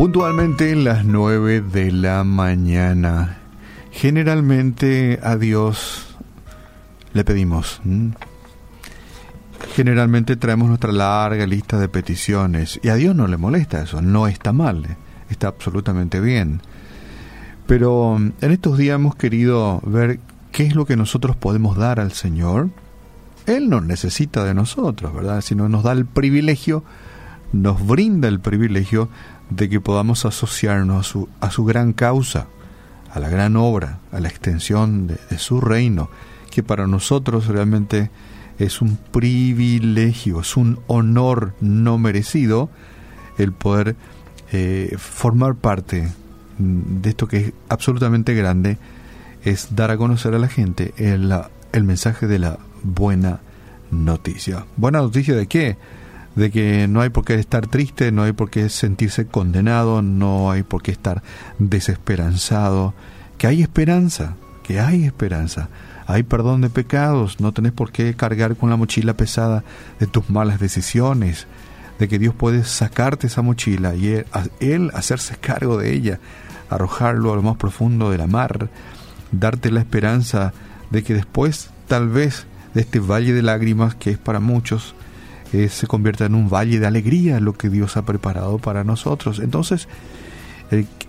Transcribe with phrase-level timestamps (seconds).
[0.00, 3.36] Puntualmente en las 9 de la mañana.
[3.92, 6.16] Generalmente a Dios
[7.12, 7.82] le pedimos.
[9.74, 14.26] Generalmente traemos nuestra larga lista de peticiones y a Dios no le molesta eso, no
[14.26, 14.96] está mal,
[15.28, 16.62] está absolutamente bien.
[17.66, 20.18] Pero en estos días hemos querido ver
[20.50, 22.70] qué es lo que nosotros podemos dar al Señor.
[23.44, 25.42] Él no necesita de nosotros, ¿verdad?
[25.42, 26.84] Sino nos da el privilegio,
[27.52, 29.10] nos brinda el privilegio
[29.50, 32.46] de que podamos asociarnos a su, a su gran causa,
[33.12, 36.08] a la gran obra, a la extensión de, su reino,
[36.50, 38.10] que para nosotros realmente
[38.58, 42.70] es un privilegio, es un honor no merecido
[43.38, 43.96] el poder
[44.52, 46.12] eh, formar parte
[46.58, 48.78] de esto que es absolutamente grande,
[49.42, 51.34] es dar a conocer a la gente el,
[51.72, 53.40] el mensaje de la buena
[53.90, 54.66] noticia.
[54.76, 55.76] ¿Buena noticia de qué?
[56.34, 60.50] De que no hay por qué estar triste, no hay por qué sentirse condenado, no
[60.50, 61.22] hay por qué estar
[61.58, 62.94] desesperanzado,
[63.38, 65.68] que hay esperanza, que hay esperanza.
[66.06, 69.62] Hay perdón de pecados, no tenés por qué cargar con la mochila pesada
[70.00, 71.46] de tus malas decisiones,
[72.00, 74.24] de que Dios puede sacarte esa mochila y
[74.60, 76.18] él, hacerse cargo de ella,
[76.68, 78.70] arrojarlo a lo más profundo de la mar,
[79.32, 80.52] darte la esperanza
[80.90, 84.94] de que después, tal vez, de este valle de lágrimas que es para muchos,
[85.52, 89.38] eh, se convierta en un valle de alegría lo que Dios ha preparado para nosotros.
[89.40, 89.88] Entonces,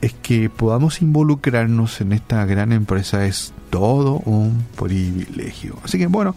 [0.00, 5.76] es que podamos involucrarnos en esta gran empresa es todo un privilegio.
[5.84, 6.34] Así que bueno,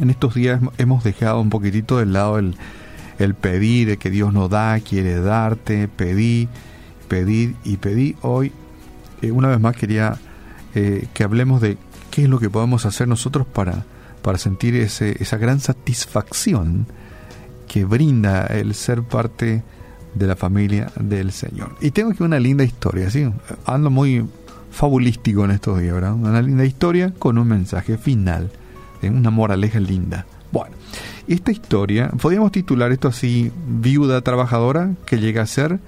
[0.00, 2.56] en estos días hemos dejado un poquitito de lado el,
[3.18, 6.48] el pedir, el que Dios nos da, quiere darte, pedí,
[7.08, 8.16] pedir y pedí.
[8.22, 8.52] Hoy,
[9.22, 10.18] eh, una vez más, quería
[10.74, 11.78] eh, que hablemos de
[12.10, 13.84] qué es lo que podemos hacer nosotros para
[14.22, 16.86] para sentir ese, esa gran satisfacción
[17.68, 19.62] que brinda el ser parte
[20.14, 21.76] de la familia del Señor.
[21.80, 23.30] Y tengo aquí una linda historia, ¿sí?
[23.64, 24.26] Ando muy
[24.70, 26.14] fabulístico en estos días, ¿verdad?
[26.14, 28.50] Una linda historia con un mensaje final,
[29.02, 30.26] una moraleja linda.
[30.52, 30.74] Bueno,
[31.28, 35.78] esta historia, podríamos titular esto así, viuda trabajadora que llega a ser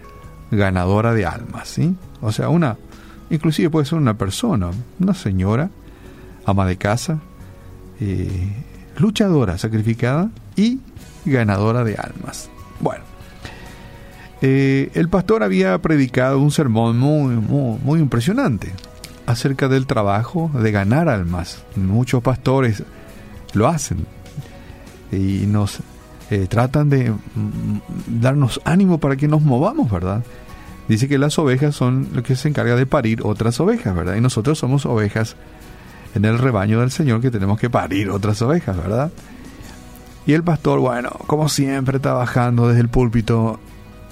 [0.51, 1.97] ganadora de almas, ¿sí?
[2.21, 2.77] O sea, una,
[3.31, 5.71] inclusive puede ser una persona, una señora,
[6.45, 7.21] ama de casa,
[8.05, 8.53] eh,
[8.99, 10.81] luchadora, sacrificada y
[11.25, 12.51] ganadora de almas.
[12.81, 13.05] Bueno,
[14.41, 18.73] eh, el pastor había predicado un sermón muy, muy, impresionante
[19.25, 21.63] acerca del trabajo de ganar almas.
[21.77, 22.83] Muchos pastores
[23.53, 24.05] lo hacen
[25.13, 25.79] y nos
[26.31, 30.25] eh, tratan de mm, darnos ánimo para que nos movamos, ¿verdad?
[30.89, 34.17] Dice que las ovejas son lo que se encarga de parir otras ovejas, ¿verdad?
[34.17, 35.37] Y nosotros somos ovejas
[36.15, 39.11] en el rebaño del Señor que tenemos que parir otras ovejas, ¿verdad?
[40.27, 43.59] Y el pastor, bueno, como siempre, trabajando desde el púlpito,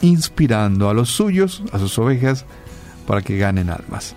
[0.00, 2.44] inspirando a los suyos, a sus ovejas,
[3.06, 4.16] para que ganen almas.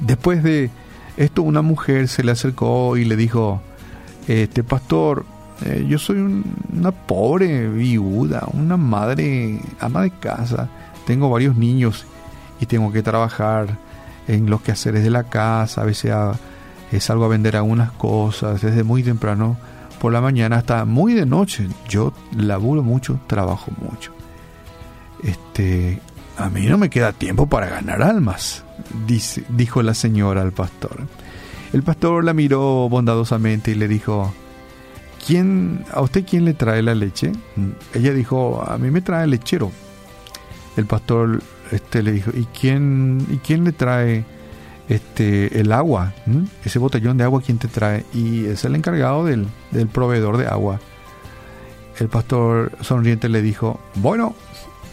[0.00, 0.70] Después de
[1.16, 3.60] esto, una mujer se le acercó y le dijo,
[4.28, 5.24] este pastor,
[5.64, 10.68] eh, yo soy una pobre viuda, una madre ama de casa,
[11.06, 12.06] tengo varios niños
[12.60, 13.78] y tengo que trabajar
[14.26, 16.12] en los quehaceres de la casa, a veces
[16.98, 19.56] salgo a vender algunas cosas desde muy temprano
[20.00, 21.68] por la mañana hasta muy de noche.
[21.88, 24.12] Yo laburo mucho, trabajo mucho.
[25.22, 26.00] Este,
[26.36, 28.64] a mí no me queda tiempo para ganar almas,
[29.48, 31.06] dijo la señora al pastor.
[31.72, 34.32] El pastor la miró bondadosamente y le dijo,
[35.26, 37.32] ¿quién, ¿a usted quién le trae la leche?
[37.94, 39.72] Ella dijo, a mí me trae el lechero.
[40.76, 44.24] El pastor este, le dijo, ¿y quién, ¿y quién le trae
[44.88, 46.12] este, el agua,
[46.64, 50.46] ese botellón de agua quien te trae y es el encargado del, del proveedor de
[50.46, 50.80] agua.
[51.98, 54.34] El pastor sonriente le dijo, bueno,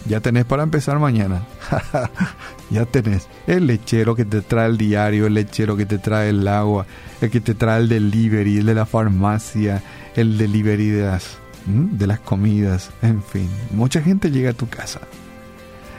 [0.05, 1.43] ya tenés para empezar mañana.
[2.69, 6.47] ya tenés el lechero que te trae el diario, el lechero que te trae el
[6.47, 6.85] agua,
[7.21, 9.81] el que te trae el delivery, el de la farmacia,
[10.15, 13.49] el delivery de las, de las comidas, en fin.
[13.71, 15.01] Mucha gente llega a tu casa.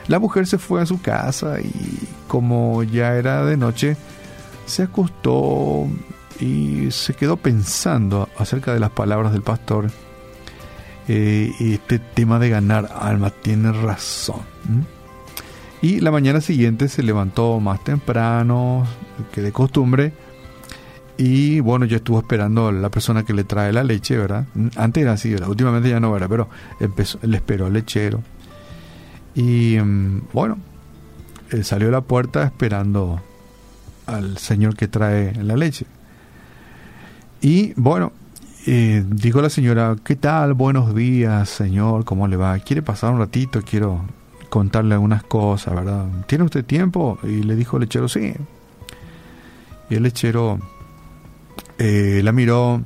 [0.07, 3.95] La mujer se fue a su casa y como ya era de noche,
[4.65, 5.87] se acostó
[6.39, 9.89] y se quedó pensando acerca de las palabras del pastor.
[11.07, 14.41] Eh, este tema de ganar alma tiene razón.
[15.81, 18.85] Y la mañana siguiente se levantó más temprano
[19.33, 20.13] que de costumbre.
[21.17, 24.45] Y bueno, ya estuvo esperando a la persona que le trae la leche, ¿verdad?
[24.75, 26.49] Antes era así, últimamente ya no era, pero
[26.79, 28.21] empezó, le esperó al lechero
[29.35, 30.57] y mm, bueno,
[31.49, 33.21] él salió a la puerta esperando
[34.05, 35.85] al señor que trae la leche.
[37.41, 38.11] Y bueno,
[38.65, 40.53] eh, dijo la señora, ¿qué tal?
[40.53, 42.57] Buenos días, señor, ¿cómo le va?
[42.59, 43.61] ¿Quiere pasar un ratito?
[43.61, 44.05] Quiero
[44.49, 46.05] contarle algunas cosas, ¿verdad?
[46.27, 47.19] ¿Tiene usted tiempo?
[47.23, 48.33] Y le dijo el lechero, sí.
[49.89, 50.59] Y el lechero
[51.77, 52.81] eh, la miró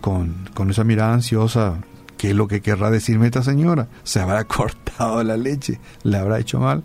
[0.00, 1.78] con, con esa mirada ansiosa,
[2.18, 3.88] ¿qué es lo que querrá decirme esta señora?
[4.02, 5.80] ¿Se habrá cortado la leche?
[6.02, 6.82] ¿Le habrá hecho mal?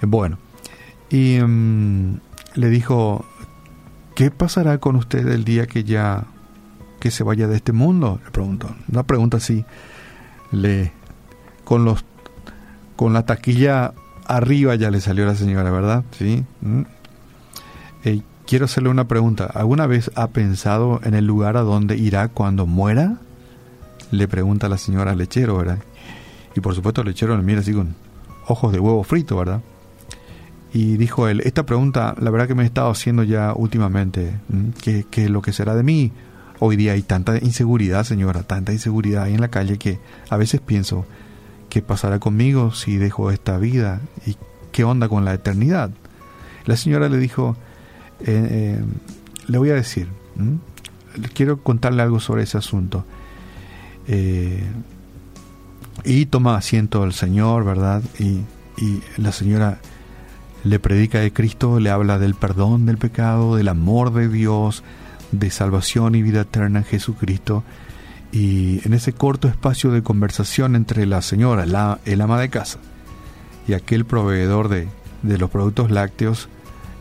[0.00, 0.38] Bueno,
[1.10, 2.18] y mm,
[2.56, 3.24] le dijo,
[4.16, 6.24] ¿qué pasará con usted el día que ya
[6.98, 8.20] que se vaya de este mundo?
[8.24, 8.74] Le preguntó.
[8.90, 9.64] Una pregunta así,
[10.50, 10.92] le,
[11.64, 12.04] con los,
[12.96, 13.92] con la taquilla
[14.26, 16.04] arriba ya le salió la señora, ¿verdad?
[16.18, 16.44] Sí.
[16.62, 16.82] Mm.
[18.04, 19.44] Eh, quiero hacerle una pregunta.
[19.44, 23.18] ¿Alguna vez ha pensado en el lugar a donde irá cuando muera?
[24.12, 25.78] Le pregunta la señora lechero, ¿verdad?
[26.54, 27.96] Y por supuesto lechero le mira así con
[28.46, 29.62] ojos de huevo frito, ¿verdad?
[30.74, 34.34] Y dijo él, esta pregunta la verdad que me he estado haciendo ya últimamente,
[34.82, 36.12] ¿qué, es lo que será de mí?
[36.60, 39.98] Hoy día hay tanta inseguridad, señora, tanta inseguridad ahí en la calle que
[40.30, 41.06] a veces pienso,
[41.68, 44.00] ¿qué pasará conmigo si dejo esta vida?
[44.26, 44.36] ¿Y
[44.72, 45.90] qué onda con la eternidad?
[46.66, 47.56] La señora le dijo,
[48.20, 48.26] eh,
[48.78, 48.84] eh,
[49.48, 50.08] le voy a decir,
[51.34, 53.04] quiero contarle algo sobre ese asunto.
[54.08, 54.62] Eh,
[56.04, 58.02] y toma asiento el Señor, ¿verdad?
[58.18, 58.42] Y,
[59.16, 59.78] la señora
[60.64, 64.82] le predica de Cristo, le habla del perdón del pecado, del amor de Dios,
[65.30, 67.62] de salvación y vida eterna en Jesucristo.
[68.32, 72.78] Y en ese corto espacio de conversación entre la señora, la, el ama de casa,
[73.68, 74.88] y aquel proveedor de,
[75.22, 76.48] de los productos lácteos,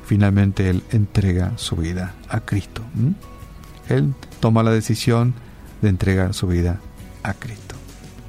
[0.05, 2.83] finalmente él entrega su vida a Cristo.
[3.89, 5.33] Él toma la decisión
[5.81, 6.79] de entregar su vida
[7.23, 7.75] a Cristo.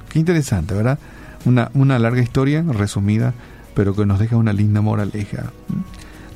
[0.09, 0.99] Qué interesante, ¿verdad?
[1.45, 3.33] Una, una larga historia resumida
[3.73, 5.51] pero que nos deja una linda moraleja.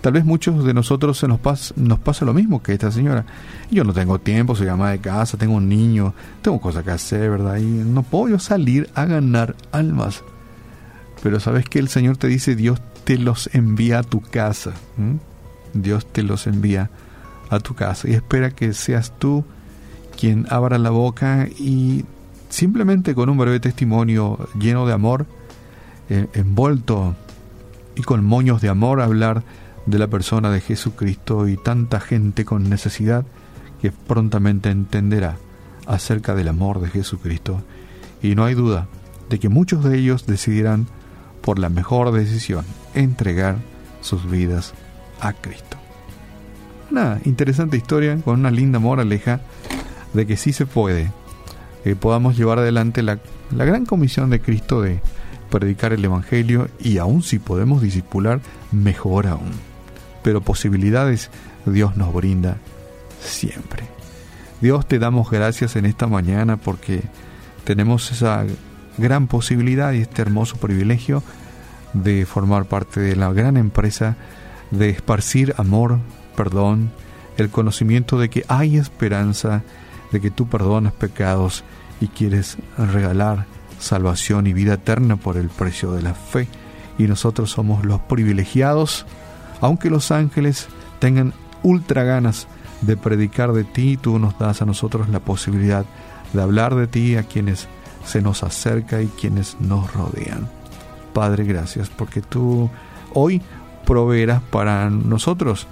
[0.02, 3.26] Tal vez muchos de nosotros se nos, pasa, nos pasa lo mismo que esta señora.
[3.72, 7.30] Yo no tengo tiempo, soy ama de casa, tengo un niño, tengo cosas que hacer,
[7.30, 7.58] ¿verdad?
[7.58, 10.24] Y no puedo yo salir a ganar almas.
[11.24, 14.74] Pero sabes que el Señor te dice, Dios te los envía a tu casa.
[15.74, 16.90] Dios te los envía
[17.50, 19.46] a tu casa y espera que seas tú
[20.20, 22.06] quien abra la boca y
[22.50, 25.26] simplemente con un breve testimonio lleno de amor,
[26.10, 27.16] eh, envuelto
[27.96, 29.44] y con moños de amor hablar
[29.86, 33.26] de la persona de Jesucristo y tanta gente con necesidad
[33.82, 35.38] que prontamente entenderá
[35.86, 37.62] acerca del amor de Jesucristo.
[38.22, 38.88] Y no hay duda
[39.30, 40.88] de que muchos de ellos decidirán
[41.42, 43.58] por la mejor decisión, entregar
[44.02, 44.74] sus vidas
[45.22, 45.78] a Cristo.
[46.92, 49.42] Una interesante historia con una linda moraleja
[50.14, 51.12] de que sí se puede,
[51.84, 53.20] que podamos llevar adelante la,
[53.56, 55.00] la gran comisión de Cristo de
[55.50, 58.42] predicar el Evangelio y aún si podemos disipular,
[58.72, 59.52] mejor aún.
[60.24, 61.30] Pero posibilidades
[61.66, 62.58] Dios nos brinda
[63.20, 63.84] siempre.
[64.62, 67.02] Dios te damos gracias en esta mañana porque
[67.64, 68.46] tenemos esa
[68.98, 71.22] gran posibilidad y este hermoso privilegio
[71.94, 74.18] de formar parte de la gran empresa
[74.72, 76.00] de esparcir amor,
[76.36, 76.92] perdón,
[77.38, 79.64] el conocimiento de que hay esperanza,
[80.12, 81.64] de que tú perdonas pecados
[82.00, 83.46] y quieres regalar
[83.80, 86.48] salvación y vida eterna por el precio de la fe.
[86.98, 89.06] Y nosotros somos los privilegiados,
[89.62, 90.68] aunque los ángeles
[91.00, 91.34] tengan
[91.64, 92.48] ultra ganas
[92.82, 95.86] de predicar de ti, tú nos das a nosotros la posibilidad
[96.34, 97.68] de hablar de ti a quienes
[98.06, 100.48] se nos acerca y quienes nos rodean.
[101.14, 102.70] Padre, gracias porque tú
[103.14, 103.42] hoy
[103.86, 105.68] proveerás para nosotros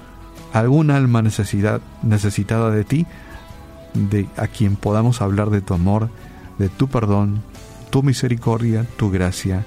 [0.53, 3.05] algún alma necesidad, necesitada de ti,
[3.95, 6.09] de a quien podamos hablar de tu amor,
[6.59, 7.41] de tu perdón,
[7.89, 9.65] tu misericordia, tu gracia,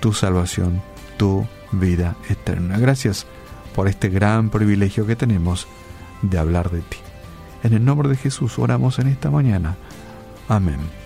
[0.00, 0.82] tu salvación,
[1.16, 2.78] tu vida eterna.
[2.78, 3.26] Gracias
[3.74, 5.66] por este gran privilegio que tenemos
[6.22, 6.98] de hablar de ti.
[7.62, 9.76] En el nombre de Jesús oramos en esta mañana.
[10.48, 10.99] Amén.